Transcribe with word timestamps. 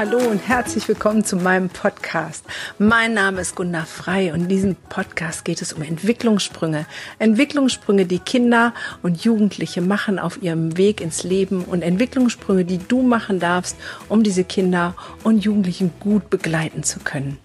hallo 0.00 0.30
und 0.30 0.38
herzlich 0.38 0.88
willkommen 0.88 1.26
zu 1.26 1.36
meinem 1.36 1.68
Podcast. 1.68 2.46
Mein 2.78 3.12
Name 3.12 3.42
ist 3.42 3.54
Gunda 3.54 3.84
Frei 3.84 4.32
und 4.32 4.44
in 4.44 4.48
diesem 4.48 4.74
Podcast 4.74 5.44
geht 5.44 5.60
es 5.60 5.74
um 5.74 5.82
Entwicklungssprünge. 5.82 6.86
Entwicklungssprünge, 7.18 8.06
die 8.06 8.18
Kinder 8.18 8.72
und 9.02 9.22
Jugendliche 9.24 9.82
machen 9.82 10.18
auf 10.18 10.42
ihrem 10.42 10.78
Weg 10.78 11.02
ins 11.02 11.22
Leben 11.22 11.64
und 11.64 11.82
Entwicklungssprünge, 11.82 12.64
die 12.64 12.78
du 12.78 13.02
machen 13.02 13.40
darfst, 13.40 13.76
um 14.08 14.22
diese 14.22 14.42
Kinder 14.42 14.94
und 15.22 15.44
Jugendlichen 15.44 15.92
gut 16.00 16.30
begleiten 16.30 16.82
zu 16.82 17.00
können. 17.00 17.36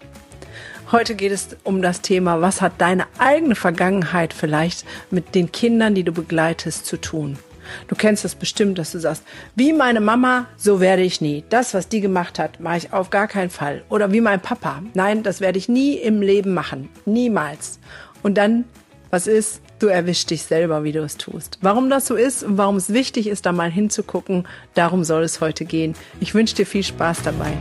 Heute 0.93 1.15
geht 1.15 1.33
es 1.33 1.57
um 1.65 1.81
das 1.81 1.99
Thema, 1.99 2.39
was 2.39 2.61
hat 2.61 2.79
deine 2.79 3.05
eigene 3.17 3.55
Vergangenheit 3.55 4.33
vielleicht 4.33 4.85
mit 5.11 5.35
den 5.35 5.51
Kindern, 5.51 5.93
die 5.93 6.05
du 6.05 6.13
begleitest, 6.13 6.85
zu 6.85 6.95
tun? 6.95 7.37
Du 7.87 7.95
kennst 7.95 8.23
das 8.23 8.35
bestimmt, 8.35 8.77
dass 8.77 8.91
du 8.91 8.99
sagst, 8.99 9.23
wie 9.55 9.73
meine 9.73 10.01
Mama, 10.01 10.47
so 10.57 10.79
werde 10.79 11.03
ich 11.03 11.21
nie. 11.21 11.43
Das, 11.49 11.73
was 11.73 11.87
die 11.87 12.01
gemacht 12.01 12.39
hat, 12.39 12.59
mache 12.59 12.77
ich 12.77 12.93
auf 12.93 13.09
gar 13.09 13.27
keinen 13.27 13.49
Fall. 13.49 13.83
Oder 13.89 14.11
wie 14.11 14.21
mein 14.21 14.39
Papa. 14.39 14.81
Nein, 14.93 15.23
das 15.23 15.41
werde 15.41 15.57
ich 15.57 15.69
nie 15.69 15.95
im 15.95 16.21
Leben 16.21 16.53
machen. 16.53 16.89
Niemals. 17.05 17.79
Und 18.23 18.35
dann, 18.37 18.65
was 19.09 19.27
ist? 19.27 19.61
Du 19.79 19.87
erwischst 19.87 20.29
dich 20.29 20.43
selber, 20.43 20.83
wie 20.83 20.93
du 20.93 21.03
es 21.03 21.17
tust. 21.17 21.59
Warum 21.61 21.89
das 21.89 22.07
so 22.07 22.15
ist 22.15 22.43
und 22.43 22.57
warum 22.57 22.77
es 22.77 22.93
wichtig 22.93 23.27
ist, 23.27 23.45
da 23.45 23.51
mal 23.51 23.69
hinzugucken, 23.69 24.47
darum 24.73 25.03
soll 25.03 25.23
es 25.23 25.41
heute 25.41 25.65
gehen. 25.65 25.95
Ich 26.21 26.33
wünsche 26.33 26.55
dir 26.55 26.65
viel 26.65 26.83
Spaß 26.83 27.23
dabei. 27.23 27.53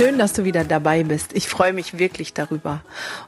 Schön, 0.00 0.16
dass 0.16 0.32
du 0.32 0.44
wieder 0.44 0.64
dabei 0.64 1.02
bist. 1.02 1.34
Ich 1.34 1.46
freue 1.46 1.74
mich 1.74 1.98
wirklich 1.98 2.32
darüber. 2.32 2.80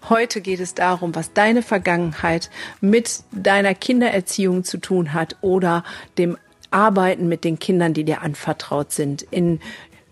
Heute 0.08 0.40
geht 0.40 0.58
es 0.58 0.72
darum, 0.72 1.14
was 1.14 1.34
deine 1.34 1.60
Vergangenheit 1.60 2.48
mit 2.80 3.24
deiner 3.30 3.74
Kindererziehung 3.74 4.64
zu 4.64 4.78
tun 4.78 5.12
hat 5.12 5.36
oder 5.42 5.84
dem 6.16 6.38
Arbeiten 6.70 7.28
mit 7.28 7.44
den 7.44 7.58
Kindern, 7.58 7.92
die 7.92 8.04
dir 8.04 8.22
anvertraut 8.22 8.90
sind 8.90 9.20
in 9.20 9.60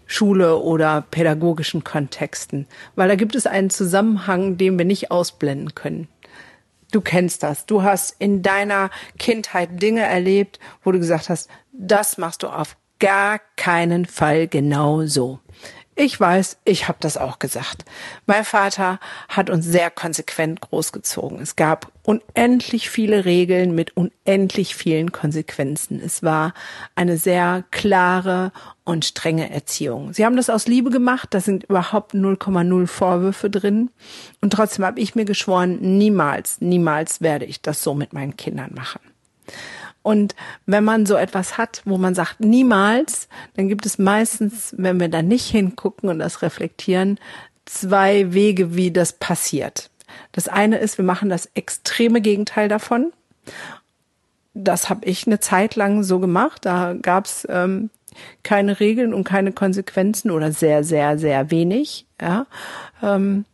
Schule 0.04 0.58
oder 0.58 1.02
pädagogischen 1.10 1.82
Kontexten. 1.82 2.66
Weil 2.94 3.08
da 3.08 3.14
gibt 3.14 3.36
es 3.36 3.46
einen 3.46 3.70
Zusammenhang, 3.70 4.58
den 4.58 4.76
wir 4.76 4.84
nicht 4.84 5.10
ausblenden 5.10 5.74
können. 5.74 6.08
Du 6.92 7.00
kennst 7.00 7.42
das. 7.42 7.64
Du 7.64 7.84
hast 7.84 8.16
in 8.18 8.42
deiner 8.42 8.90
Kindheit 9.18 9.80
Dinge 9.80 10.02
erlebt, 10.02 10.60
wo 10.84 10.92
du 10.92 10.98
gesagt 10.98 11.30
hast, 11.30 11.48
das 11.72 12.18
machst 12.18 12.42
du 12.42 12.48
auf 12.48 12.76
gar 12.98 13.40
keinen 13.56 14.04
Fall 14.04 14.46
genau 14.46 15.06
so. 15.06 15.40
Ich 16.02 16.18
weiß, 16.18 16.56
ich 16.64 16.88
habe 16.88 16.96
das 16.98 17.18
auch 17.18 17.38
gesagt. 17.38 17.84
Mein 18.24 18.46
Vater 18.46 18.98
hat 19.28 19.50
uns 19.50 19.66
sehr 19.66 19.90
konsequent 19.90 20.62
großgezogen. 20.62 21.42
Es 21.42 21.56
gab 21.56 21.92
unendlich 22.04 22.88
viele 22.88 23.26
Regeln 23.26 23.74
mit 23.74 23.98
unendlich 23.98 24.74
vielen 24.74 25.12
Konsequenzen. 25.12 26.00
Es 26.02 26.22
war 26.22 26.54
eine 26.94 27.18
sehr 27.18 27.64
klare 27.70 28.50
und 28.84 29.04
strenge 29.04 29.50
Erziehung. 29.50 30.14
Sie 30.14 30.24
haben 30.24 30.36
das 30.36 30.48
aus 30.48 30.66
Liebe 30.66 30.88
gemacht, 30.88 31.28
da 31.32 31.40
sind 31.40 31.64
überhaupt 31.64 32.14
0,0 32.14 32.86
Vorwürfe 32.86 33.50
drin. 33.50 33.90
Und 34.40 34.54
trotzdem 34.54 34.86
habe 34.86 35.00
ich 35.00 35.14
mir 35.14 35.26
geschworen, 35.26 35.80
niemals, 35.98 36.62
niemals 36.62 37.20
werde 37.20 37.44
ich 37.44 37.60
das 37.60 37.82
so 37.82 37.92
mit 37.92 38.14
meinen 38.14 38.38
Kindern 38.38 38.72
machen. 38.72 39.00
Und 40.02 40.34
wenn 40.66 40.84
man 40.84 41.04
so 41.06 41.16
etwas 41.16 41.58
hat, 41.58 41.82
wo 41.84 41.98
man 41.98 42.14
sagt, 42.14 42.40
niemals, 42.40 43.28
dann 43.54 43.68
gibt 43.68 43.84
es 43.84 43.98
meistens, 43.98 44.74
wenn 44.78 44.98
wir 44.98 45.08
da 45.08 45.22
nicht 45.22 45.50
hingucken 45.50 46.08
und 46.08 46.18
das 46.18 46.42
reflektieren, 46.42 47.18
zwei 47.66 48.32
Wege, 48.32 48.74
wie 48.74 48.90
das 48.90 49.12
passiert. 49.12 49.90
Das 50.32 50.48
eine 50.48 50.78
ist, 50.78 50.98
wir 50.98 51.04
machen 51.04 51.28
das 51.28 51.50
extreme 51.54 52.20
Gegenteil 52.20 52.68
davon. 52.68 53.12
Das 54.54 54.90
habe 54.90 55.04
ich 55.04 55.26
eine 55.26 55.40
Zeit 55.40 55.76
lang 55.76 56.02
so 56.02 56.18
gemacht. 56.18 56.64
Da 56.64 56.94
gab 57.00 57.26
es 57.26 57.46
ähm, 57.50 57.90
keine 58.42 58.80
Regeln 58.80 59.14
und 59.14 59.24
keine 59.24 59.52
Konsequenzen 59.52 60.30
oder 60.30 60.50
sehr, 60.52 60.82
sehr, 60.82 61.18
sehr 61.18 61.50
wenig. 61.50 62.06
Ja. 62.20 62.46
Ähm, 63.02 63.44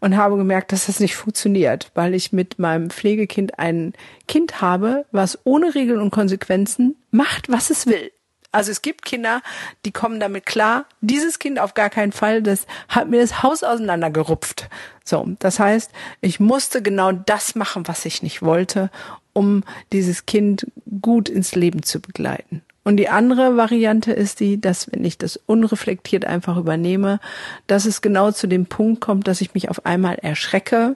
und 0.00 0.16
habe 0.16 0.36
gemerkt, 0.36 0.72
dass 0.72 0.86
das 0.86 1.00
nicht 1.00 1.16
funktioniert, 1.16 1.90
weil 1.94 2.14
ich 2.14 2.32
mit 2.32 2.58
meinem 2.58 2.90
Pflegekind 2.90 3.58
ein 3.58 3.92
Kind 4.28 4.60
habe, 4.60 5.06
was 5.12 5.38
ohne 5.44 5.74
Regeln 5.74 6.00
und 6.00 6.10
Konsequenzen 6.10 6.96
macht, 7.10 7.48
was 7.48 7.70
es 7.70 7.86
will. 7.86 8.10
Also 8.52 8.70
es 8.70 8.80
gibt 8.80 9.04
Kinder, 9.04 9.42
die 9.84 9.92
kommen 9.92 10.18
damit 10.18 10.46
klar. 10.46 10.86
Dieses 11.02 11.38
Kind 11.38 11.58
auf 11.58 11.74
gar 11.74 11.90
keinen 11.90 12.12
Fall, 12.12 12.42
das 12.42 12.66
hat 12.88 13.08
mir 13.08 13.20
das 13.20 13.42
Haus 13.42 13.62
auseinandergerupft. 13.62 14.70
So, 15.04 15.28
das 15.40 15.58
heißt, 15.58 15.90
ich 16.22 16.40
musste 16.40 16.80
genau 16.80 17.12
das 17.12 17.54
machen, 17.54 17.86
was 17.86 18.04
ich 18.06 18.22
nicht 18.22 18.42
wollte, 18.42 18.90
um 19.34 19.62
dieses 19.92 20.24
Kind 20.24 20.66
gut 21.02 21.28
ins 21.28 21.54
Leben 21.54 21.82
zu 21.82 22.00
begleiten. 22.00 22.62
Und 22.86 22.98
die 22.98 23.08
andere 23.08 23.56
Variante 23.56 24.12
ist 24.12 24.38
die, 24.38 24.60
dass 24.60 24.92
wenn 24.92 25.04
ich 25.04 25.18
das 25.18 25.40
unreflektiert 25.44 26.24
einfach 26.24 26.56
übernehme, 26.56 27.18
dass 27.66 27.84
es 27.84 28.00
genau 28.00 28.30
zu 28.30 28.46
dem 28.46 28.66
Punkt 28.66 29.00
kommt, 29.00 29.26
dass 29.26 29.40
ich 29.40 29.54
mich 29.54 29.68
auf 29.68 29.84
einmal 29.84 30.14
erschrecke, 30.22 30.94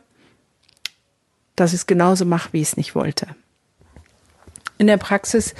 dass 1.56 1.72
ich 1.72 1.80
es 1.80 1.86
genauso 1.88 2.26
mache, 2.26 2.50
wie 2.52 2.60
ich 2.60 2.68
es 2.68 2.76
nicht 2.76 2.94
wollte. 2.94 3.26
In 4.78 4.86
der 4.86 4.98
Praxis 4.98 5.56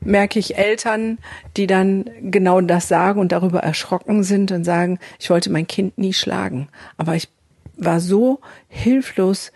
merke 0.00 0.40
ich 0.40 0.58
Eltern, 0.58 1.18
die 1.56 1.68
dann 1.68 2.10
genau 2.20 2.60
das 2.62 2.88
sagen 2.88 3.20
und 3.20 3.30
darüber 3.30 3.60
erschrocken 3.60 4.24
sind 4.24 4.50
und 4.50 4.64
sagen, 4.64 4.98
ich 5.20 5.30
wollte 5.30 5.50
mein 5.50 5.68
Kind 5.68 5.98
nie 5.98 6.14
schlagen. 6.14 6.66
Aber 6.96 7.14
ich 7.14 7.28
war 7.76 8.00
so 8.00 8.40
hilflos 8.66 9.52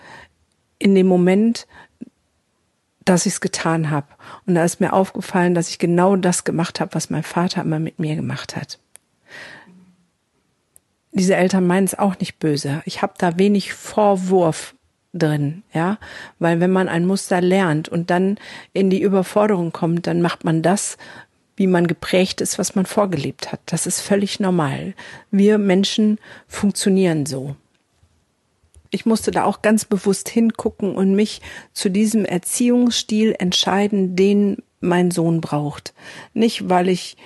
in 0.78 0.94
dem 0.94 1.08
Moment, 1.08 1.66
dass 3.04 3.26
ich 3.26 3.34
es 3.34 3.40
getan 3.40 3.90
habe. 3.90 4.06
Und 4.46 4.54
da 4.54 4.64
ist 4.64 4.80
mir 4.80 4.92
aufgefallen, 4.92 5.54
dass 5.54 5.68
ich 5.68 5.78
genau 5.78 6.16
das 6.16 6.44
gemacht 6.44 6.80
habe, 6.80 6.94
was 6.94 7.10
mein 7.10 7.22
Vater 7.22 7.62
immer 7.62 7.78
mit 7.78 7.98
mir 7.98 8.16
gemacht 8.16 8.56
hat. 8.56 8.78
Diese 11.12 11.36
Eltern 11.36 11.66
meinen 11.66 11.84
es 11.84 11.98
auch 11.98 12.18
nicht 12.18 12.38
böse. 12.38 12.82
Ich 12.86 13.02
habe 13.02 13.14
da 13.18 13.38
wenig 13.38 13.72
Vorwurf 13.72 14.74
drin, 15.12 15.62
ja, 15.72 15.98
weil 16.40 16.58
wenn 16.58 16.72
man 16.72 16.88
ein 16.88 17.06
Muster 17.06 17.40
lernt 17.40 17.88
und 17.88 18.10
dann 18.10 18.36
in 18.72 18.90
die 18.90 19.00
Überforderung 19.00 19.70
kommt, 19.70 20.08
dann 20.08 20.20
macht 20.20 20.44
man 20.44 20.60
das, 20.60 20.98
wie 21.56 21.68
man 21.68 21.86
geprägt 21.86 22.40
ist, 22.40 22.58
was 22.58 22.74
man 22.74 22.84
vorgelebt 22.84 23.52
hat. 23.52 23.60
Das 23.66 23.86
ist 23.86 24.00
völlig 24.00 24.40
normal. 24.40 24.94
Wir 25.30 25.58
Menschen 25.58 26.18
funktionieren 26.48 27.26
so 27.26 27.54
ich 28.94 29.06
musste 29.06 29.32
da 29.32 29.44
auch 29.44 29.60
ganz 29.60 29.84
bewusst 29.84 30.28
hingucken 30.28 30.94
und 30.94 31.14
mich 31.14 31.40
zu 31.72 31.90
diesem 31.90 32.24
Erziehungsstil 32.24 33.34
entscheiden, 33.38 34.14
den 34.14 34.62
mein 34.80 35.10
Sohn 35.10 35.40
braucht. 35.40 35.94
Nicht, 36.32 36.68
weil 36.68 36.88
ich 36.88 37.16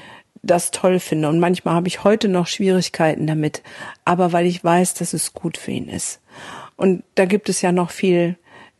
das 0.42 0.70
toll 0.70 0.98
finde 0.98 1.28
und 1.28 1.40
manchmal 1.40 1.74
habe 1.74 1.88
ich 1.88 2.04
heute 2.04 2.28
noch 2.28 2.46
Schwierigkeiten 2.46 3.26
damit, 3.26 3.62
aber 4.04 4.32
weil 4.32 4.46
ich 4.46 4.64
weiß, 4.64 4.94
dass 4.94 5.12
es 5.12 5.34
gut 5.34 5.58
für 5.58 5.72
ihn 5.72 5.88
ist. 5.88 6.20
Und 6.76 7.02
da 7.16 7.26
gibt 7.26 7.48
es 7.48 7.60
ja 7.60 7.70
noch 7.70 7.90
viel 7.90 8.36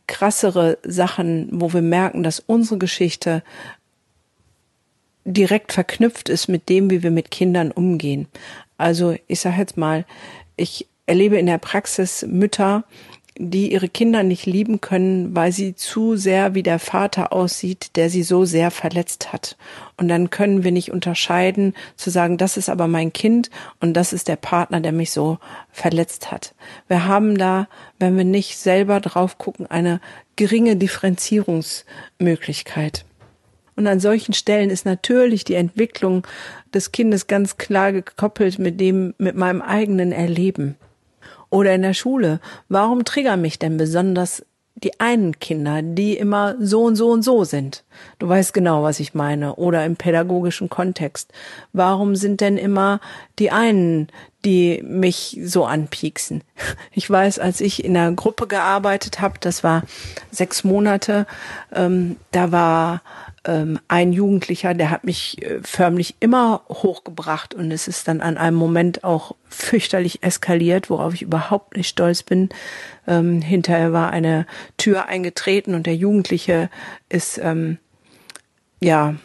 krassere 0.07 0.79
Sachen, 0.83 1.49
wo 1.51 1.71
wir 1.73 1.83
merken, 1.83 2.23
dass 2.23 2.39
unsere 2.39 2.79
Geschichte 2.79 3.43
direkt 5.25 5.73
verknüpft 5.73 6.29
ist 6.29 6.47
mit 6.47 6.69
dem, 6.69 6.89
wie 6.89 7.03
wir 7.03 7.11
mit 7.11 7.29
Kindern 7.29 7.71
umgehen. 7.71 8.27
Also 8.77 9.15
ich 9.27 9.41
sage 9.41 9.57
jetzt 9.57 9.77
mal, 9.77 10.05
ich 10.55 10.87
erlebe 11.09 11.37
in 11.37 11.47
der 11.47 11.57
Praxis 11.57 12.25
Mütter, 12.27 12.83
die 13.41 13.71
ihre 13.71 13.87
Kinder 13.87 14.21
nicht 14.21 14.45
lieben 14.45 14.81
können, 14.81 15.33
weil 15.33 15.53
sie 15.53 15.73
zu 15.73 16.17
sehr 16.17 16.55
wie 16.55 16.63
der 16.63 16.77
Vater 16.77 17.31
aussieht, 17.31 17.95
der 17.95 18.09
sie 18.09 18.23
so 18.23 18.43
sehr 18.43 18.69
verletzt 18.69 19.31
hat. 19.31 19.55
Und 19.95 20.09
dann 20.09 20.29
können 20.29 20.65
wir 20.65 20.73
nicht 20.73 20.91
unterscheiden, 20.91 21.73
zu 21.95 22.09
sagen, 22.09 22.37
das 22.37 22.57
ist 22.57 22.69
aber 22.69 22.87
mein 22.87 23.13
Kind 23.13 23.49
und 23.79 23.93
das 23.93 24.11
ist 24.11 24.27
der 24.27 24.35
Partner, 24.35 24.81
der 24.81 24.91
mich 24.91 25.11
so 25.11 25.37
verletzt 25.71 26.31
hat. 26.31 26.53
Wir 26.89 27.05
haben 27.05 27.37
da, 27.37 27.69
wenn 27.97 28.17
wir 28.17 28.25
nicht 28.25 28.57
selber 28.57 28.99
drauf 28.99 29.37
gucken, 29.37 29.67
eine 29.67 30.01
geringe 30.35 30.75
Differenzierungsmöglichkeit. 30.75 33.05
Und 33.77 33.87
an 33.87 34.01
solchen 34.01 34.33
Stellen 34.33 34.69
ist 34.69 34.85
natürlich 34.85 35.45
die 35.45 35.55
Entwicklung 35.55 36.27
des 36.73 36.91
Kindes 36.91 37.27
ganz 37.27 37.57
klar 37.57 37.93
gekoppelt 37.93 38.59
mit 38.59 38.81
dem, 38.81 39.13
mit 39.17 39.37
meinem 39.37 39.61
eigenen 39.61 40.11
Erleben. 40.11 40.75
Oder 41.49 41.73
in 41.73 41.81
der 41.81 41.93
Schule. 41.93 42.39
Warum 42.67 43.05
triggern 43.05 43.41
mich 43.41 43.59
denn 43.59 43.77
besonders 43.77 44.45
die 44.75 44.99
einen 44.99 45.39
Kinder, 45.39 45.81
die 45.81 46.15
immer 46.15 46.55
so 46.59 46.83
und 46.83 46.95
so 46.95 47.09
und 47.09 47.23
so 47.23 47.43
sind? 47.43 47.83
Du 48.17 48.29
weißt 48.29 48.53
genau, 48.53 48.83
was 48.83 48.99
ich 48.99 49.13
meine. 49.13 49.55
Oder 49.55 49.85
im 49.85 49.95
pädagogischen 49.95 50.69
Kontext. 50.69 51.33
Warum 51.73 52.15
sind 52.15 52.41
denn 52.41 52.57
immer 52.57 52.99
die 53.39 53.51
einen 53.51 54.07
die 54.45 54.81
mich 54.83 55.39
so 55.43 55.65
anpieksen. 55.65 56.43
Ich 56.91 57.09
weiß, 57.09 57.39
als 57.39 57.61
ich 57.61 57.85
in 57.85 57.95
einer 57.95 58.11
Gruppe 58.11 58.45
gearbeitet 58.45 59.21
habe, 59.21 59.35
das 59.39 59.63
war 59.63 59.83
sechs 60.31 60.63
Monate, 60.63 61.25
ähm, 61.73 62.17
da 62.31 62.51
war 62.51 63.01
ähm, 63.45 63.79
ein 63.87 64.11
Jugendlicher, 64.11 64.73
der 64.73 64.89
hat 64.89 65.03
mich 65.03 65.41
äh, 65.41 65.59
förmlich 65.63 66.15
immer 66.19 66.61
hochgebracht 66.67 67.53
und 67.53 67.71
es 67.71 67.87
ist 67.87 68.07
dann 68.07 68.21
an 68.21 68.37
einem 68.37 68.57
Moment 68.57 69.03
auch 69.03 69.35
fürchterlich 69.47 70.23
eskaliert, 70.23 70.89
worauf 70.89 71.13
ich 71.13 71.21
überhaupt 71.21 71.77
nicht 71.77 71.87
stolz 71.87 72.23
bin. 72.23 72.49
Ähm, 73.07 73.41
hinterher 73.41 73.93
war 73.93 74.11
eine 74.11 74.45
Tür 74.77 75.05
eingetreten 75.05 75.73
und 75.73 75.85
der 75.85 75.95
Jugendliche 75.95 76.69
ist 77.07 77.37
ähm, 77.37 77.77
ja 78.81 79.15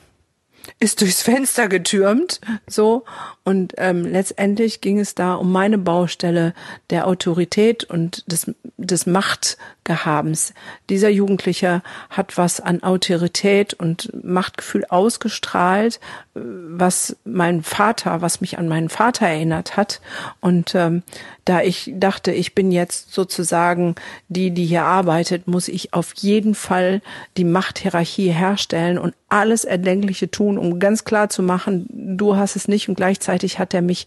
ist 0.80 1.00
durchs 1.00 1.22
Fenster 1.22 1.68
getürmt, 1.68 2.40
so. 2.66 3.04
Und 3.44 3.74
ähm, 3.78 4.04
letztendlich 4.04 4.80
ging 4.80 4.98
es 4.98 5.14
da 5.14 5.34
um 5.34 5.52
meine 5.52 5.78
Baustelle 5.78 6.54
der 6.90 7.06
Autorität 7.06 7.84
und 7.84 8.30
des, 8.30 8.50
des 8.76 9.06
Machtgehabens. 9.06 10.52
Dieser 10.90 11.08
Jugendliche 11.08 11.82
hat 12.10 12.36
was 12.36 12.60
an 12.60 12.82
Autorität 12.82 13.74
und 13.74 14.10
Machtgefühl 14.24 14.84
ausgestrahlt, 14.88 16.00
was 16.34 17.16
mein 17.24 17.62
Vater, 17.62 18.20
was 18.20 18.40
mich 18.40 18.58
an 18.58 18.66
meinen 18.66 18.88
Vater 18.88 19.26
erinnert 19.26 19.76
hat. 19.76 20.00
Und 20.40 20.74
ähm, 20.74 21.04
da 21.44 21.62
ich 21.62 21.92
dachte, 21.94 22.32
ich 22.32 22.54
bin 22.54 22.72
jetzt 22.72 23.12
sozusagen 23.12 23.94
die, 24.28 24.50
die 24.50 24.66
hier 24.66 24.84
arbeitet, 24.84 25.46
muss 25.46 25.68
ich 25.68 25.94
auf 25.94 26.12
jeden 26.16 26.56
Fall 26.56 27.00
die 27.36 27.44
Machthierarchie 27.44 28.30
herstellen 28.30 28.98
und 28.98 29.14
alles 29.28 29.64
Erdenkliche 29.64 30.30
tun, 30.30 30.58
um 30.58 30.78
ganz 30.78 31.04
klar 31.04 31.28
zu 31.28 31.42
machen, 31.42 31.86
du 31.90 32.36
hast 32.36 32.56
es 32.56 32.66
nicht 32.66 32.88
und 32.88 32.94
gleichzeitig 32.96 33.58
hat 33.58 33.74
er 33.74 33.82
mich 33.82 34.06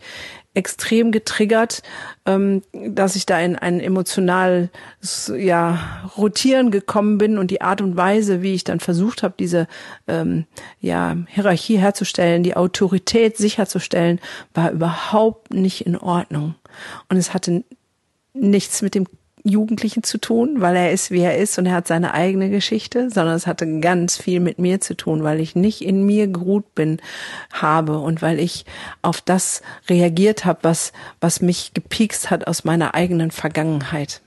extrem 0.58 1.12
getriggert, 1.12 1.84
ähm, 2.26 2.64
dass 2.74 3.16
ich 3.16 3.28
da 3.28 3.40
in 3.40 3.56
ein 3.56 3.80
emotional 3.80 4.70
ja 5.38 6.10
rotieren 6.18 6.72
gekommen 6.72 7.20
bin 7.20 7.38
und 7.38 7.52
die 7.52 7.62
Art 7.62 7.80
und 7.80 7.96
Weise, 7.96 8.42
wie 8.42 8.56
ich 8.56 8.64
dann 8.64 8.80
versucht 8.80 9.22
habe, 9.22 9.36
diese 9.40 9.68
ähm, 10.08 10.46
ja 10.82 11.16
Hierarchie 11.28 11.78
herzustellen, 11.78 12.42
die 12.42 12.58
Autorität 12.58 13.38
sicherzustellen, 13.38 14.20
war 14.54 14.72
überhaupt 14.72 15.54
nicht 15.54 15.86
in 15.86 15.96
Ordnung. 15.96 16.56
Und 17.08 17.18
es 17.18 17.34
hatte 17.34 17.64
nichts 18.34 18.82
mit 18.82 18.96
dem 18.96 19.06
Jugendlichen 19.48 20.04
zu 20.04 20.18
tun, 20.18 20.62
weil 20.62 20.76
er 20.76 20.92
ist, 20.92 21.12
wie 21.12 21.22
er 21.22 21.38
ist 21.38 21.58
und 21.58 21.66
er 21.66 21.74
hat 21.74 21.88
seine 21.88 22.14
eigene 22.14 22.50
Geschichte, 22.50 23.10
sondern 23.10 23.36
es 23.36 23.48
hatte 23.48 23.80
ganz 23.80 24.18
viel 24.18 24.40
mit 24.40 24.60
mir 24.60 24.82
zu 24.82 24.96
tun, 24.96 25.24
weil 25.24 25.40
ich 25.40 25.56
nicht 25.56 25.82
in 25.82 26.06
mir 26.06 26.28
geruht 26.28 26.76
bin, 26.76 27.02
habe 27.52 28.00
und 28.00 28.22
weil 28.22 28.40
ich 28.40 28.66
auf 29.02 29.22
das 29.22 29.62
reagiert 29.90 30.46
habe, 30.46 30.60
was, 30.64 30.94
was 31.22 31.42
mich 31.42 31.74
gepiekst 31.74 32.30
hat 32.30 32.48
aus 32.48 32.64
meiner 32.64 32.94
eigenen 32.96 33.32
Vergangenheit. 33.32 34.22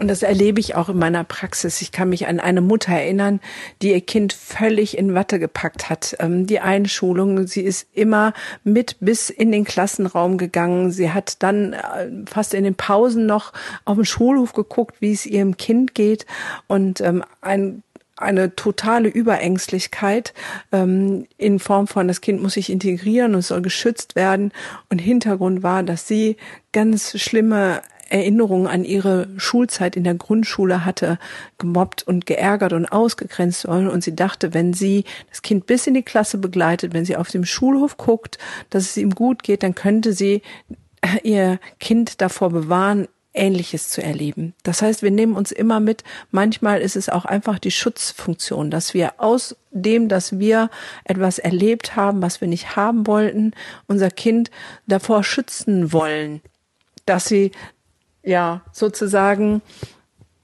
Und 0.00 0.08
das 0.08 0.22
erlebe 0.22 0.60
ich 0.60 0.74
auch 0.76 0.88
in 0.88 0.98
meiner 0.98 1.24
Praxis. 1.24 1.82
Ich 1.82 1.92
kann 1.92 2.08
mich 2.08 2.26
an 2.26 2.40
eine 2.40 2.62
Mutter 2.62 2.92
erinnern, 2.92 3.38
die 3.82 3.90
ihr 3.90 4.00
Kind 4.00 4.32
völlig 4.32 4.96
in 4.96 5.12
Watte 5.14 5.38
gepackt 5.38 5.90
hat. 5.90 6.16
Ähm, 6.20 6.46
die 6.46 6.60
Einschulung, 6.60 7.46
sie 7.46 7.60
ist 7.60 7.86
immer 7.92 8.32
mit 8.64 8.96
bis 9.00 9.28
in 9.28 9.52
den 9.52 9.64
Klassenraum 9.64 10.38
gegangen. 10.38 10.90
Sie 10.90 11.10
hat 11.12 11.42
dann 11.42 11.74
äh, 11.74 12.08
fast 12.24 12.54
in 12.54 12.64
den 12.64 12.76
Pausen 12.76 13.26
noch 13.26 13.52
auf 13.84 13.96
dem 13.96 14.06
Schulhof 14.06 14.54
geguckt, 14.54 14.96
wie 15.00 15.12
es 15.12 15.26
ihrem 15.26 15.58
Kind 15.58 15.94
geht. 15.94 16.24
Und 16.66 17.02
ähm, 17.02 17.22
ein 17.42 17.82
eine 18.16 18.54
totale 18.54 19.08
Überängstlichkeit 19.08 20.34
ähm, 20.72 21.26
in 21.38 21.58
Form 21.58 21.86
von, 21.86 22.06
das 22.06 22.20
Kind 22.20 22.42
muss 22.42 22.52
sich 22.52 22.68
integrieren 22.68 23.34
und 23.34 23.40
soll 23.40 23.62
geschützt 23.62 24.14
werden. 24.14 24.52
Und 24.90 24.98
Hintergrund 24.98 25.62
war, 25.62 25.82
dass 25.82 26.06
sie 26.06 26.36
ganz 26.72 27.18
schlimme 27.18 27.80
Erinnerungen 28.10 28.66
an 28.66 28.84
ihre 28.84 29.28
Schulzeit 29.36 29.96
in 29.96 30.04
der 30.04 30.14
Grundschule 30.14 30.84
hatte, 30.84 31.18
gemobbt 31.58 32.02
und 32.02 32.26
geärgert 32.26 32.72
und 32.72 32.86
ausgegrenzt 32.86 33.66
worden. 33.66 33.88
Und 33.88 34.04
sie 34.04 34.14
dachte, 34.14 34.52
wenn 34.52 34.74
sie 34.74 35.04
das 35.30 35.42
Kind 35.42 35.66
bis 35.66 35.86
in 35.86 35.94
die 35.94 36.02
Klasse 36.02 36.38
begleitet, 36.38 36.92
wenn 36.92 37.04
sie 37.04 37.16
auf 37.16 37.30
dem 37.30 37.44
Schulhof 37.44 37.96
guckt, 37.96 38.38
dass 38.68 38.84
es 38.84 38.96
ihm 38.96 39.14
gut 39.14 39.42
geht, 39.42 39.62
dann 39.62 39.74
könnte 39.74 40.12
sie 40.12 40.42
ihr 41.22 41.58
Kind 41.78 42.20
davor 42.20 42.50
bewahren, 42.50 43.08
Ähnliches 43.32 43.90
zu 43.90 44.02
erleben. 44.02 44.54
Das 44.64 44.82
heißt, 44.82 45.02
wir 45.02 45.12
nehmen 45.12 45.36
uns 45.36 45.52
immer 45.52 45.78
mit. 45.78 46.02
Manchmal 46.32 46.80
ist 46.80 46.96
es 46.96 47.08
auch 47.08 47.24
einfach 47.24 47.60
die 47.60 47.70
Schutzfunktion, 47.70 48.70
dass 48.70 48.92
wir 48.92 49.14
aus 49.18 49.56
dem, 49.70 50.08
dass 50.08 50.40
wir 50.40 50.68
etwas 51.04 51.38
erlebt 51.38 51.94
haben, 51.94 52.22
was 52.22 52.40
wir 52.40 52.48
nicht 52.48 52.74
haben 52.74 53.06
wollten, 53.06 53.52
unser 53.86 54.10
Kind 54.10 54.50
davor 54.88 55.22
schützen 55.22 55.92
wollen, 55.92 56.40
dass 57.06 57.26
sie 57.26 57.52
ja 58.22 58.62
sozusagen 58.72 59.62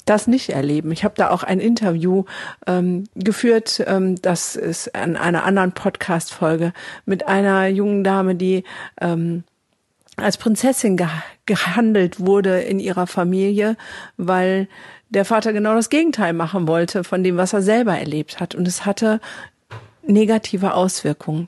das 0.07 0.29
nicht 0.29 0.51
erleben. 0.51 0.93
Ich 0.93 1.05
habe 1.05 1.15
da 1.17 1.31
auch 1.31 1.43
ein 1.43 1.61
Interview 1.61 2.25
ähm, 2.67 3.05
geführt, 3.17 3.83
ähm, 3.87 4.21
das 4.23 4.57
ist 4.57 4.95
an 4.95 5.17
einer 5.17 5.45
anderen 5.45 5.73
Podcast-Folge 5.73 6.73
mit 7.05 7.27
einer 7.27 7.67
jungen 7.67 8.05
Dame, 8.05 8.37
die 8.37 8.63
ähm, 9.01 9.43
als 10.17 10.39
Prinzessin 10.39 10.97
ge 10.97 11.09
gehandelt 11.45 12.19
wurde 12.19 12.61
in 12.63 12.81
ihrer 12.81 13.07
Familie, 13.07 13.77
weil 14.17 14.67
der 15.11 15.25
Vater 15.25 15.53
genau 15.53 15.75
das 15.75 15.91
Gegenteil 15.91 16.33
machen 16.33 16.67
wollte 16.67 17.05
von 17.05 17.23
dem, 17.23 17.37
was 17.37 17.53
er 17.53 17.63
selber 17.63 17.97
erlebt 17.97 18.41
hat. 18.41 18.57
Und 18.57 18.67
es 18.67 18.85
hatte 18.85 19.21
negative 20.05 20.75
Auswirkungen. 20.75 21.47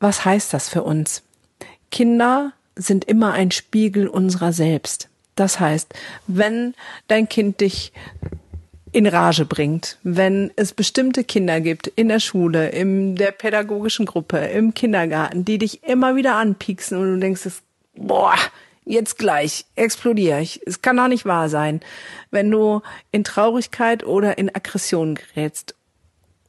Was 0.00 0.26
heißt 0.26 0.52
das 0.52 0.68
für 0.68 0.82
uns? 0.82 1.22
Kinder 1.90 2.52
sind 2.76 3.06
immer 3.06 3.32
ein 3.32 3.50
Spiegel 3.50 4.08
unserer 4.08 4.52
selbst. 4.52 5.08
Das 5.34 5.60
heißt, 5.60 5.92
wenn 6.26 6.74
dein 7.08 7.28
Kind 7.28 7.60
dich 7.60 7.92
in 8.92 9.06
Rage 9.08 9.44
bringt, 9.44 9.98
wenn 10.04 10.52
es 10.54 10.72
bestimmte 10.72 11.24
Kinder 11.24 11.60
gibt 11.60 11.88
in 11.88 12.08
der 12.08 12.20
Schule, 12.20 12.68
in 12.68 13.16
der 13.16 13.32
pädagogischen 13.32 14.06
Gruppe, 14.06 14.38
im 14.38 14.72
Kindergarten, 14.72 15.44
die 15.44 15.58
dich 15.58 15.82
immer 15.82 16.14
wieder 16.14 16.36
anpieksen 16.36 16.98
und 16.98 17.14
du 17.14 17.18
denkst, 17.18 17.48
boah, 17.96 18.36
jetzt 18.84 19.18
gleich 19.18 19.64
explodiere 19.74 20.40
ich. 20.40 20.60
Es 20.64 20.80
kann 20.80 20.96
doch 20.96 21.08
nicht 21.08 21.24
wahr 21.24 21.48
sein, 21.48 21.80
wenn 22.30 22.50
du 22.50 22.82
in 23.10 23.24
Traurigkeit 23.24 24.04
oder 24.04 24.38
in 24.38 24.54
Aggression 24.54 25.16
gerätst. 25.16 25.74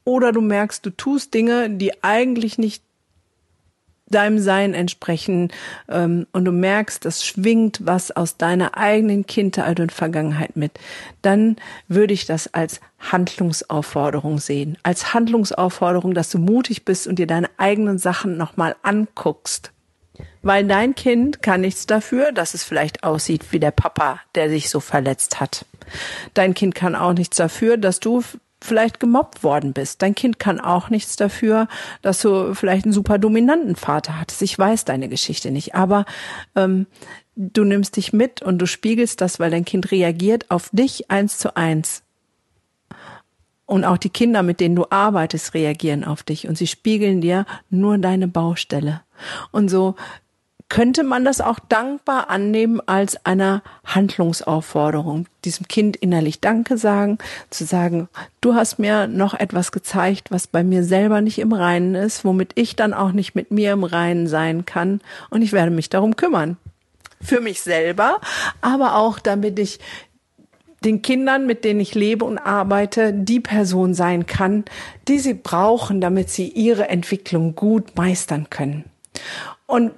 Oder 0.03 0.31
du 0.31 0.41
merkst, 0.41 0.85
du 0.85 0.91
tust 0.91 1.33
Dinge, 1.33 1.71
die 1.71 2.03
eigentlich 2.03 2.59
nicht 2.59 2.83
deinem 4.07 4.39
Sein 4.39 4.73
entsprechen 4.73 5.51
ähm, 5.89 6.27
und 6.31 6.45
du 6.45 6.51
merkst, 6.51 7.03
das 7.05 7.25
schwingt 7.25 7.79
was 7.83 8.11
aus 8.11 8.37
deiner 8.37 8.77
eigenen 8.77 9.25
Kindheit 9.25 9.79
und 9.79 9.91
Vergangenheit 9.91 10.55
mit, 10.55 10.79
dann 11.21 11.55
würde 11.87 12.13
ich 12.13 12.25
das 12.25 12.53
als 12.53 12.81
Handlungsaufforderung 12.99 14.39
sehen. 14.39 14.77
Als 14.83 15.13
Handlungsaufforderung, 15.13 16.13
dass 16.13 16.29
du 16.29 16.37
mutig 16.37 16.85
bist 16.85 17.07
und 17.07 17.17
dir 17.17 17.27
deine 17.27 17.49
eigenen 17.57 17.97
Sachen 17.97 18.37
nochmal 18.37 18.75
anguckst. 18.83 19.71
Weil 20.41 20.65
dein 20.65 20.95
Kind 20.95 21.41
kann 21.41 21.61
nichts 21.61 21.87
dafür, 21.87 22.31
dass 22.31 22.53
es 22.53 22.63
vielleicht 22.63 23.03
aussieht 23.03 23.51
wie 23.51 23.59
der 23.59 23.71
Papa, 23.71 24.19
der 24.35 24.49
sich 24.49 24.69
so 24.69 24.79
verletzt 24.79 25.39
hat. 25.39 25.65
Dein 26.33 26.53
Kind 26.53 26.75
kann 26.75 26.95
auch 26.95 27.13
nichts 27.13 27.37
dafür, 27.37 27.77
dass 27.77 27.99
du 27.99 28.23
vielleicht 28.65 28.99
gemobbt 28.99 29.43
worden 29.43 29.73
bist. 29.73 30.01
Dein 30.01 30.15
Kind 30.15 30.39
kann 30.39 30.59
auch 30.59 30.89
nichts 30.89 31.15
dafür, 31.15 31.67
dass 32.01 32.21
du 32.21 32.53
vielleicht 32.53 32.85
einen 32.85 32.93
super 32.93 33.17
dominanten 33.17 33.75
Vater 33.75 34.19
hattest. 34.19 34.41
Ich 34.41 34.57
weiß 34.57 34.85
deine 34.85 35.09
Geschichte 35.09 35.51
nicht, 35.51 35.75
aber 35.75 36.05
ähm, 36.55 36.87
du 37.35 37.63
nimmst 37.63 37.97
dich 37.97 38.13
mit 38.13 38.41
und 38.41 38.59
du 38.59 38.67
spiegelst 38.67 39.21
das, 39.21 39.39
weil 39.39 39.51
dein 39.51 39.65
Kind 39.65 39.91
reagiert 39.91 40.49
auf 40.51 40.69
dich 40.71 41.09
eins 41.11 41.37
zu 41.37 41.55
eins. 41.55 42.03
Und 43.67 43.83
auch 43.83 43.97
die 43.97 44.09
Kinder, 44.09 44.43
mit 44.43 44.59
denen 44.59 44.75
du 44.75 44.85
arbeitest, 44.89 45.55
reagieren 45.55 46.03
auf 46.03 46.21
dich 46.21 46.47
und 46.47 46.57
sie 46.57 46.67
spiegeln 46.67 47.19
dir 47.19 47.45
nur 47.69 47.97
deine 47.97 48.27
Baustelle. 48.27 49.01
Und 49.51 49.69
so 49.69 49.95
könnte 50.67 51.03
man 51.03 51.23
das 51.23 51.41
auch 51.41 51.59
dankbar 51.59 52.29
annehmen 52.29 52.81
als 52.85 53.23
eine 53.25 53.61
Handlungsaufforderung, 53.85 55.27
diesem 55.43 55.67
Kind 55.67 55.95
innerlich 55.95 56.41
Danke 56.41 56.77
sagen, 56.77 57.19
zu 57.49 57.65
sagen, 57.65 58.09
du 58.41 58.55
hast 58.55 58.79
mir 58.79 59.07
noch 59.07 59.33
etwas 59.35 59.71
gezeigt, 59.71 60.31
was 60.31 60.47
bei 60.47 60.63
mir 60.63 60.83
selber 60.83 61.21
nicht 61.21 61.39
im 61.39 61.53
Reinen 61.53 61.95
ist, 61.95 62.25
womit 62.25 62.53
ich 62.55 62.75
dann 62.75 62.93
auch 62.93 63.11
nicht 63.11 63.35
mit 63.35 63.51
mir 63.51 63.73
im 63.73 63.83
Reinen 63.83 64.27
sein 64.27 64.65
kann 64.65 65.01
und 65.29 65.41
ich 65.41 65.53
werde 65.53 65.71
mich 65.71 65.89
darum 65.89 66.15
kümmern. 66.15 66.57
Für 67.21 67.41
mich 67.41 67.61
selber, 67.61 68.19
aber 68.61 68.95
auch 68.95 69.19
damit 69.19 69.59
ich 69.59 69.79
den 70.83 71.01
Kindern, 71.01 71.47
mit 71.47 71.63
denen 71.63 71.79
ich 71.79 71.95
lebe 71.95 72.25
und 72.25 72.37
arbeite, 72.37 73.11
die 73.11 73.39
Person 73.39 73.93
sein 73.93 74.25
kann, 74.27 74.65
die 75.07 75.19
sie 75.19 75.33
brauchen, 75.33 75.99
damit 76.01 76.29
sie 76.29 76.47
ihre 76.47 76.89
Entwicklung 76.89 77.55
gut 77.55 77.95
meistern 77.95 78.49
können. 78.49 78.85
Und 79.65 79.91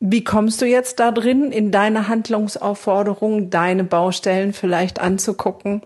Wie 0.00 0.22
kommst 0.22 0.62
du 0.62 0.64
jetzt 0.64 1.00
da 1.00 1.10
drin, 1.10 1.50
in 1.50 1.72
deine 1.72 2.06
Handlungsaufforderung, 2.06 3.50
deine 3.50 3.82
Baustellen 3.82 4.52
vielleicht 4.52 5.00
anzugucken? 5.00 5.82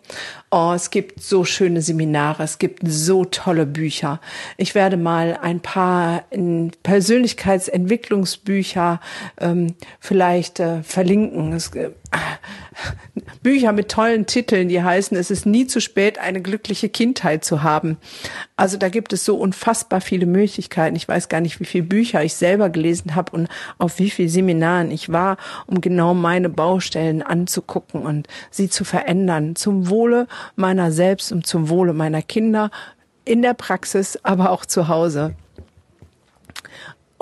Oh, 0.51 0.73
es 0.75 0.91
gibt 0.91 1.23
so 1.23 1.47
schöne 1.47 1.81
Seminare, 1.81 2.43
es 2.43 2.59
gibt 2.59 2.83
so 2.85 3.25
tolle 3.25 3.65
Bücher. 3.65 4.21
Ich 4.59 4.75
werde 4.75 4.99
mal 4.99 5.39
ein 5.41 5.61
paar 5.61 6.25
Persönlichkeitsentwicklungsbücher 6.83 9.01
ähm, 9.41 9.77
vielleicht 9.99 10.61
äh, 10.61 10.83
verlinken. 10.83 11.55
Es, 11.55 11.75
äh, 11.75 11.93
Bücher 13.43 13.73
mit 13.73 13.91
tollen 13.91 14.27
Titeln, 14.27 14.69
die 14.69 14.83
heißen, 14.83 15.17
es 15.17 15.31
ist 15.31 15.47
nie 15.47 15.67
zu 15.67 15.81
spät, 15.81 16.19
eine 16.19 16.41
glückliche 16.41 16.89
Kindheit 16.89 17.45
zu 17.45 17.63
haben. 17.63 17.99
Also 18.57 18.77
da 18.77 18.89
gibt 18.89 19.13
es 19.13 19.25
so 19.25 19.37
unfassbar 19.37 20.01
viele 20.01 20.27
Möglichkeiten. 20.27 20.97
Ich 20.97 21.09
weiß 21.09 21.29
gar 21.29 21.41
nicht, 21.41 21.59
wie 21.59 21.65
viele 21.65 21.85
Bücher 21.85 22.23
ich 22.23 22.35
selber 22.35 22.71
gelesen 22.71 23.15
habe 23.15 23.33
und 23.33 23.49
auf 23.79 23.99
wie 23.99 24.11
vielen 24.11 24.29
Seminaren 24.29 24.91
ich 24.91 25.11
war, 25.11 25.37
um 25.67 25.81
genau 25.81 26.15
meine 26.15 26.49
Baustellen 26.49 27.23
anzugucken 27.23 28.03
und 28.03 28.29
sie 28.51 28.69
zu 28.69 28.85
verändern. 28.85 29.57
Zum 29.57 29.89
Wohle 29.89 30.29
meiner 30.55 30.93
selbst 30.93 31.33
und 31.33 31.47
zum 31.47 31.69
Wohle 31.69 31.93
meiner 31.93 32.23
Kinder 32.23 32.71
in 33.25 33.43
der 33.43 33.55
Praxis, 33.55 34.19
aber 34.23 34.51
auch 34.51 34.67
zu 34.67 34.89
Hause. 34.89 35.35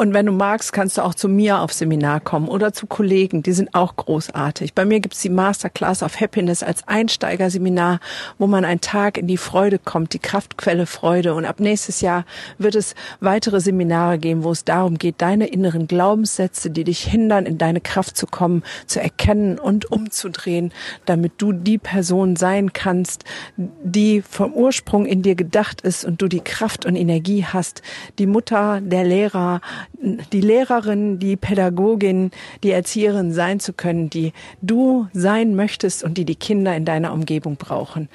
Und 0.00 0.14
wenn 0.14 0.25
du 0.25 0.33
magst, 0.33 0.73
kannst 0.73 0.97
du 0.97 1.02
auch 1.02 1.14
zu 1.14 1.28
mir 1.28 1.61
auf 1.61 1.75
Seminar 1.75 2.21
kommen 2.21 2.49
oder 2.49 2.73
zu 2.73 2.87
Kollegen, 2.87 3.42
die 3.42 3.52
sind 3.52 3.75
auch 3.75 3.97
großartig. 3.97 4.73
Bei 4.73 4.87
mir 4.87 4.99
gibt's 4.99 5.21
die 5.21 5.28
Masterclass 5.28 6.02
of 6.02 6.19
Happiness 6.19 6.62
als 6.62 6.88
Einsteigerseminar, 6.88 8.00
wo 8.38 8.47
man 8.47 8.64
einen 8.64 8.80
Tag 8.80 9.19
in 9.19 9.26
die 9.26 9.37
Freude 9.37 9.78
kommt, 9.78 10.14
die 10.14 10.19
Kraftquelle 10.19 10.87
Freude. 10.87 11.35
Und 11.35 11.45
ab 11.45 11.61
nächstes 11.61 12.00
Jahr 12.00 12.25
wird 12.57 12.76
es 12.76 12.95
weitere 13.21 13.61
Seminare 13.61 14.16
geben, 14.16 14.42
wo 14.42 14.52
es 14.52 14.64
darum 14.64 14.97
geht, 14.97 15.16
deine 15.19 15.49
inneren 15.49 15.87
Glaubenssätze, 15.87 16.71
die 16.71 16.85
dich 16.85 17.00
hindern, 17.00 17.45
in 17.45 17.59
deine 17.59 17.83
Kraft 17.83 18.16
zu 18.16 18.26
kommen, 18.26 18.62
zu 18.87 19.02
erkennen 19.02 19.59
und 19.59 19.92
umzudrehen, 19.92 20.73
damit 21.04 21.33
du 21.37 21.52
die 21.52 21.76
Person 21.76 22.37
sein 22.37 22.73
kannst, 22.73 23.25
die 23.59 24.23
vom 24.23 24.54
Ursprung 24.54 25.04
in 25.04 25.21
dir 25.21 25.35
gedacht 25.35 25.83
ist 25.83 26.07
und 26.07 26.23
du 26.23 26.26
die 26.26 26.40
Kraft 26.40 26.87
und 26.87 26.97
Energie 26.97 27.45
hast, 27.45 27.83
die 28.19 28.26
Mutter, 28.26 28.80
der 28.80 29.04
Lehrer, 29.04 29.61
die 30.01 30.41
Lehrerin, 30.41 31.19
die 31.19 31.37
Pädagogin, 31.37 32.31
die 32.63 32.71
Erzieherin 32.71 33.33
sein 33.33 33.61
zu 33.61 33.73
können, 33.73 34.11
die 34.11 34.33
du 34.63 35.09
sein 35.13 35.55
möchtest 35.55 36.03
und 36.03 36.17
die 36.17 36.25
die 36.25 36.37
Kinder 36.37 36.75
in 36.75 36.85
deiner 36.85 37.13
Umgebung 37.13 37.57
brauchen. 37.57 38.09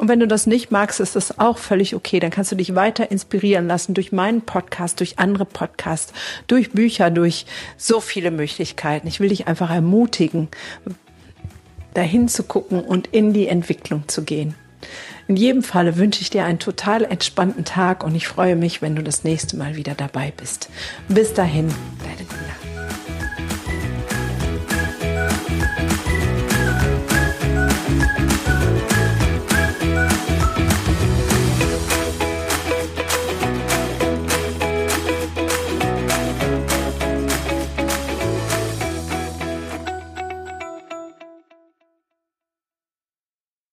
Und 0.00 0.08
wenn 0.08 0.18
du 0.18 0.26
das 0.26 0.46
nicht 0.46 0.70
magst, 0.70 0.98
ist 0.98 1.14
das 1.14 1.38
auch 1.38 1.58
völlig 1.58 1.94
okay. 1.94 2.20
Dann 2.20 2.30
kannst 2.30 2.50
du 2.50 2.56
dich 2.56 2.74
weiter 2.74 3.10
inspirieren 3.10 3.66
lassen 3.66 3.92
durch 3.92 4.12
meinen 4.12 4.40
Podcast, 4.40 4.98
durch 4.98 5.18
andere 5.18 5.44
Podcasts, 5.44 6.14
durch 6.46 6.72
Bücher, 6.72 7.10
durch 7.10 7.44
so 7.76 8.00
viele 8.00 8.30
Möglichkeiten. 8.30 9.06
Ich 9.06 9.20
will 9.20 9.28
dich 9.28 9.46
einfach 9.46 9.70
ermutigen, 9.70 10.48
dahin 11.92 12.28
zu 12.28 12.44
gucken 12.44 12.80
und 12.80 13.08
in 13.08 13.34
die 13.34 13.46
Entwicklung 13.46 14.08
zu 14.08 14.22
gehen. 14.22 14.54
In 15.28 15.36
jedem 15.36 15.62
Falle 15.62 15.96
wünsche 15.96 16.22
ich 16.22 16.30
dir 16.30 16.44
einen 16.44 16.58
total 16.58 17.04
entspannten 17.04 17.64
Tag 17.64 18.02
und 18.02 18.14
ich 18.14 18.26
freue 18.26 18.56
mich, 18.56 18.82
wenn 18.82 18.96
du 18.96 19.02
das 19.02 19.22
nächste 19.22 19.56
Mal 19.56 19.76
wieder 19.76 19.94
dabei 19.94 20.32
bist. 20.36 20.68
Bis 21.08 21.34
dahin, 21.34 21.72